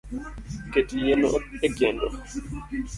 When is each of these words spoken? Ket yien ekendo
Ket 0.71 0.89
yien 0.99 1.21
ekendo 1.65 2.07